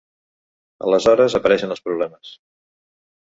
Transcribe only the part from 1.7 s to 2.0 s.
els